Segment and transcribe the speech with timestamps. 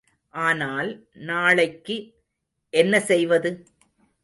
[0.33, 0.89] ஆனால்,
[1.13, 1.97] நாளைக்கு
[2.73, 3.51] என்ன செய்வது?